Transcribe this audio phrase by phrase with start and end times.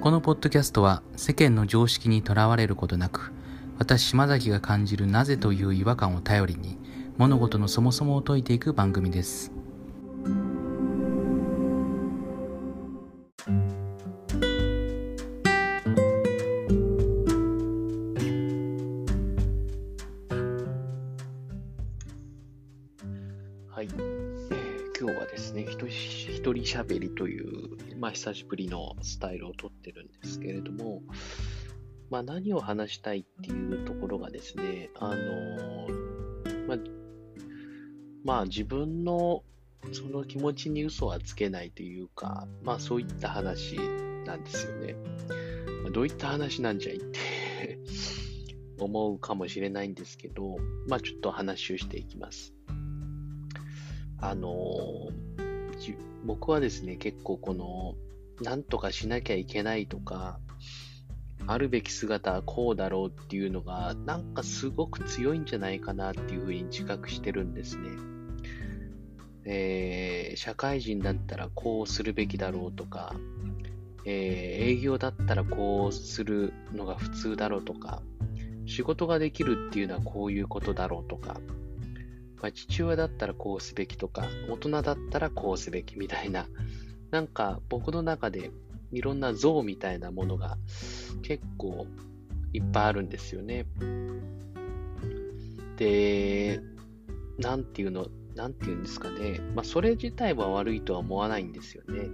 [0.00, 3.32] このポッドキャストは世間の常識にとらわれることなく
[3.78, 6.78] 私島崎が感じるなぜという違和感を頼りに
[7.16, 9.57] 物事のそもそもを解いていく番組です。
[25.00, 31.02] 今日はですね、一人喋りという、まあ、久しぶりのスタイルをとってるんですけれども、
[32.10, 35.86] まあ、何を話したいっていうところがですね、あの
[36.66, 36.78] まあ、
[38.24, 39.44] まあ、自分の
[39.92, 43.76] その気持ちに嘘はつけないというか、まあ、そういった話
[44.26, 44.96] なんですよね。
[45.84, 47.78] まあどういった話なんじゃいって
[48.82, 50.56] 思うかもしれないんですけど、
[50.88, 52.57] まあ、ちょっと話をしていきます。
[54.20, 55.18] あのー
[56.24, 57.94] 僕はですね、結構この、
[58.42, 60.40] なんとかしなきゃいけないとか、
[61.46, 67.88] あるべき姿はこうだろうっていうのが、なんかすごく強いんじゃないかなっていうふうに自覚してるんですね。
[69.44, 73.14] えー社会人だったらこうするべきだろうとか、
[74.04, 78.02] えー営業だったらこうするのが普通だろうとか、
[78.66, 81.40] 仕事ができるっていうのはこういうことだろうとか、
[82.40, 86.46] まあ、父親だったらこうすべきとか、大人だったらこうすべきみたいな、
[87.10, 88.50] なんか僕の中で
[88.92, 90.56] いろんな像みたいなものが
[91.22, 91.86] 結構
[92.52, 93.66] いっぱいあるんですよね。
[95.76, 96.60] で、
[97.38, 99.40] なんていうの、なんていうんですかね。
[99.54, 102.08] まあ、それ自体は悪いとは思わないんですよね。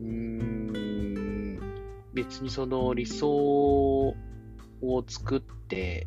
[0.00, 1.60] うーん、
[2.12, 4.14] 別にその理想を
[5.06, 6.06] 作って、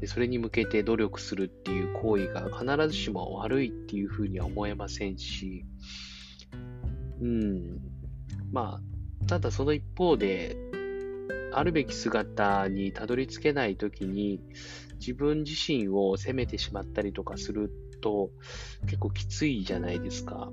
[0.00, 5.64] でそれに向けて努力するっていう行為が必ずしも悪いっていうふうには思えませんし、
[7.20, 7.78] うん、
[8.50, 10.56] まあ、ただその一方で、
[11.52, 14.40] あるべき姿にたどり着けないときに、
[14.98, 18.30] 自分自身を責めてしまったりとかすると、
[18.86, 20.50] 結構きついじゃないですか。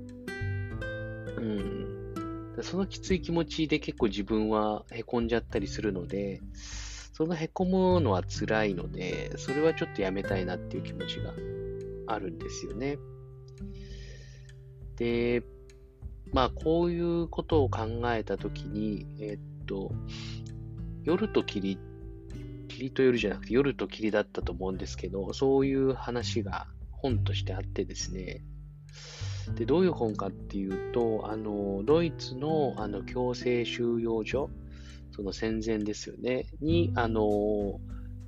[1.36, 2.14] うん。
[2.62, 6.40] そのきつい気持ちで結構自分は凹んじゃったりするので、
[7.18, 11.34] その凹むのは辛いので、それはちょっとやめたいなっていう気持ちが
[12.06, 12.96] あるんですよね。
[14.94, 15.42] で、
[16.32, 19.90] まあ、こういうことを考えたときに、えっと、
[21.02, 21.76] 夜と霧、
[22.68, 28.44] 霧と夜じゃなくて夜と霧だったと思うんですけど、そういう話が本としてあってですね、
[29.56, 34.50] で、どういう本かっていうと、あの、ドイツのあの強制収容所、
[35.12, 37.80] その戦前ですよね、に、あの、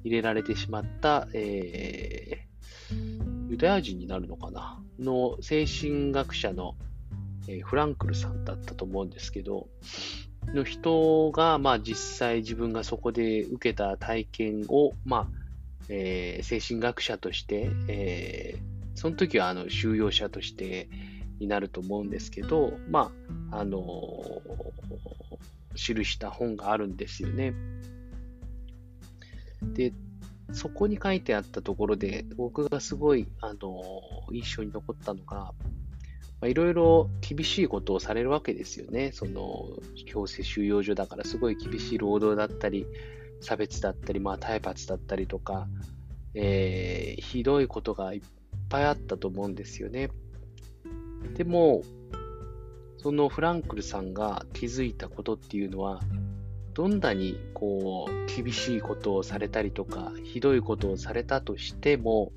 [0.02, 2.50] 入れられてしまった、えー
[3.48, 4.80] ユダヤ人になるのかな？
[4.98, 6.76] の精神学者の、
[7.48, 9.68] えーフランクルさんだったと思うんですけど、
[10.54, 15.28] の人が、まあ実際自分がそこで受けた体験を、まあ、
[15.88, 20.88] えー精神学者として、えーその時はあの収容者として
[21.38, 23.12] になると思うんですけど、ま
[23.50, 23.80] あ、あの
[25.80, 27.54] 記した本があるんですよね。
[29.62, 29.92] で、
[30.52, 33.82] そこに書いてあったところで、僕がすごい、あの
[34.32, 35.54] 印象に残ったのが、
[36.42, 39.12] いろいろ厳しいことをされるわけですよね。
[39.12, 39.68] その、
[40.06, 42.86] 強制収容所だからすごい厳しい労働だったり、
[43.40, 45.68] 差別だったり、まあ、体罰だったりとか、
[46.34, 48.20] えーひどいことがいっ
[48.68, 50.10] ぱいあったと思うんですよね。
[51.36, 51.82] でも、
[53.02, 56.00] そのフランクルさんが気づいたことっていうのは、
[56.74, 62.32] どんなにこう厳しいことをされたりとか、ひどいことをされたとしても、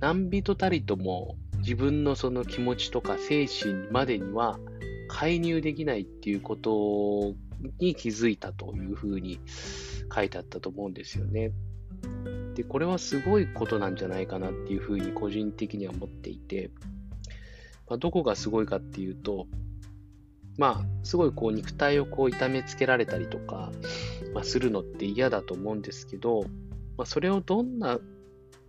[0.00, 4.58] 何人たりとも自分のその気持ちとか精神までには
[5.08, 7.34] 介入できないっていうこと
[7.78, 9.40] に気づいたというふうに
[10.14, 11.52] 書いてあったと思うんですよね。
[12.54, 16.70] で、これはすごいことなんじゃないかなっていうふうに個人的には思っていて、
[17.92, 19.46] まあ、どこがすごいかっていうと、
[20.56, 23.70] まあ、すごいこう肉体をこう痛めつけられたりとか、
[24.32, 26.44] まあ、するのって嫌だと思うんですけど、
[26.96, 27.98] まあ、それをどんな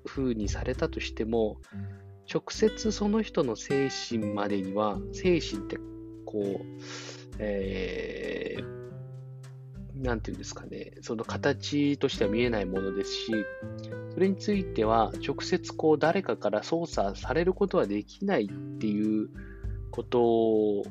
[0.05, 1.61] 風にされたとしても、
[2.29, 5.77] 直接その人の精神までには、精神って
[6.25, 6.65] こう、
[7.39, 8.83] えー
[9.95, 13.31] なんていうんですかね、その形としては見えないものですし、
[14.13, 19.29] それについては直接こう誰かから操作されることはできないっていう
[19.91, 20.83] こと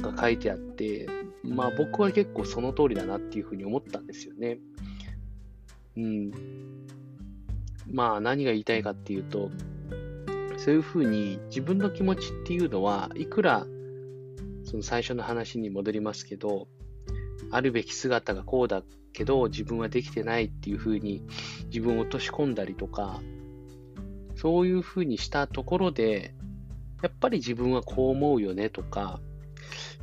[0.00, 1.08] が書いてあって、
[1.42, 4.58] まあ僕は結構その通りだなっていうふうに思ったんですよね。
[5.96, 6.30] うん。
[7.90, 9.50] まあ何が言いたいかっていうと、
[10.58, 13.66] そういうふうに自分の気持ちっていうのは、いくら
[14.64, 16.68] その最初の話に戻りますけど、
[17.50, 21.22] あるべき姿がこうだけど自分はできてないっていうふうに
[21.66, 23.20] 自分を落とし込んだりとか、
[24.36, 26.34] そういうふうにしたところで、
[27.02, 29.20] やっぱり自分はこう思うよねとか、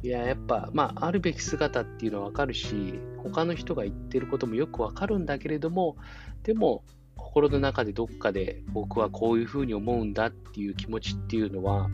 [0.03, 5.97] いや、やっぱ、まあ、あるべき姿っていうのはわかるし、他の人が言ってることもよくわかるんだけれども、
[6.43, 6.83] でも、
[7.15, 11.89] 心の中でどっかで僕はこういうふうに思うんだっていう気持ちっていうのは、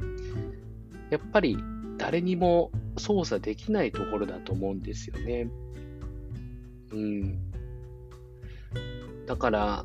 [1.10, 1.58] やっぱり
[2.02, 5.48] 誰にも操作できないところだと思うんですよね。
[6.92, 7.40] うん。
[9.28, 9.84] だから、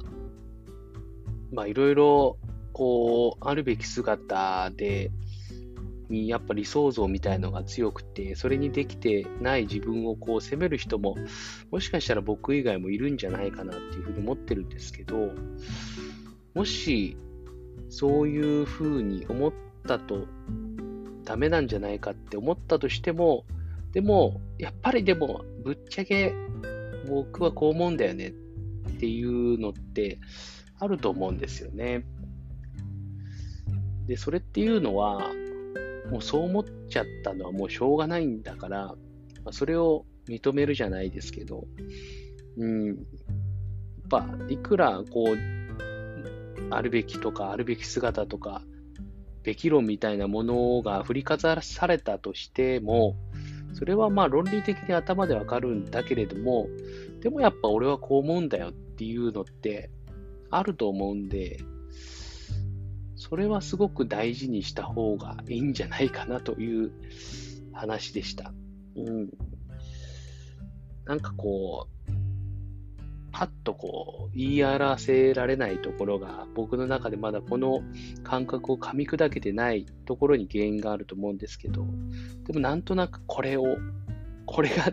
[1.52, 2.38] まあいろいろ、
[2.72, 5.12] こう、あるべき姿で、
[6.08, 11.16] にやっぱ理想像みたいのが強くて、それにできてない自分をこう責める人も、
[11.70, 15.32] もしかしたら僕以外もいるんじゃないかなっていうふうに思ってるんですけど、
[16.54, 17.18] もし、
[17.90, 19.52] そういうふうに思っ
[19.86, 20.26] たと
[21.26, 23.44] ダメなんじゃないかって思ったとしても、
[23.92, 26.32] でも、やっぱりでも、ぶっちゃけ
[27.08, 28.32] 僕はこう思うんだよねっ
[28.98, 30.18] ていうのって
[30.78, 32.04] あると思うんですよね。
[34.06, 35.32] で、それっていうのは、
[36.10, 38.86] もうそう思っちゃったのはもうしょうがないんだから、
[39.44, 41.66] まあ、それを認めるじゃないですけど、
[42.56, 42.96] うん、やっ
[44.08, 45.36] ぱ、いくらこう、
[46.70, 48.62] あるべきとか、あるべき姿とか、
[49.46, 53.16] べき論みたいなものが振りかざされたとしても、
[53.74, 56.66] それはまあ論理的に頭でわかるんだけれども、
[57.20, 59.88] でもやっぱ俺はこう思うんだよっていうのって
[60.50, 61.60] あると思うんで、
[63.14, 66.90] それはすごく大事にした方がいいんじゃないかなという
[67.72, 68.52] 話でした。
[68.96, 69.30] うん。
[71.04, 71.95] なんかこう、
[73.36, 77.82] パッとこう言い表せられないところが僕の中でまだこの
[78.24, 81.84] 感覚を噛み砕けてないところに原因があると思うんですけど
[82.46, 83.76] でもなんとなくこれを
[84.46, 84.90] これが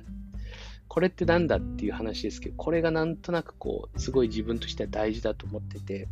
[0.90, 6.10] これって何だっていう話ですけどこれがなんとなくこうすごい自分としては大事だと思ってて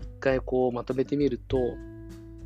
[0.00, 1.58] 一回こうまとめてみると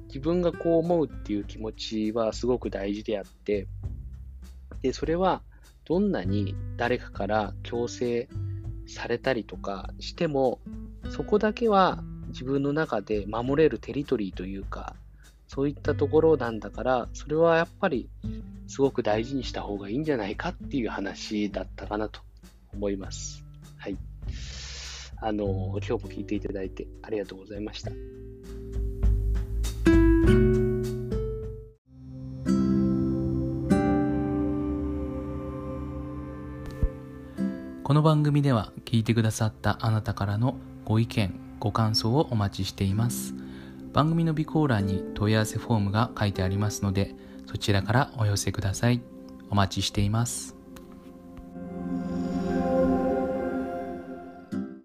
[0.07, 3.67] 自分がこう思うっていう気持ちはすごく大事であって
[4.81, 5.43] でそれは
[5.85, 8.31] どんなに誰かから強制
[8.87, 10.61] されたりとかしても、
[11.11, 14.97] そこだけは自分の中で守れるテリトリーというか、
[15.47, 18.09] そういったところなんだから、それはやっぱり
[18.69, 22.21] すごく大事にした方がいいんじゃないかっていう話だったかなと
[22.73, 23.45] 思います。
[23.77, 23.99] はい。
[25.21, 27.93] あの、今日も聞いていただいてありがとうございました。
[37.93, 40.57] この番組では聞いてくださったあなたからの
[40.87, 43.35] ご意見、ご感想をお待ちしています。
[43.93, 49.03] 番組の備考欄に問い合わせフォームが書いてありますので、そちらからお寄せください。
[49.51, 50.62] お待ちしています。